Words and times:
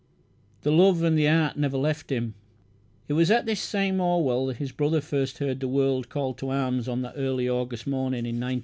The 0.63 0.71
love 0.71 1.03
and 1.03 1.15
the 1.15 1.27
art 1.27 1.57
never 1.57 1.77
left 1.77 2.11
him. 2.11 2.33
It 3.07 3.13
was 3.13 3.29
at 3.29 3.45
this 3.45 3.59
same 3.59 4.01
Orwell 4.01 4.47
his 4.47 4.71
brother 4.71 4.99
first 4.99 5.37
heard 5.37 5.59
the 5.59 5.67
world 5.67 6.09
called 6.09 6.39
to 6.39 6.49
arms 6.49 6.87
on 6.87 7.03
that 7.03 7.13
early 7.15 7.47
August 7.47 7.85
morning 7.85 8.25
in 8.25 8.37
1914. 8.39 8.59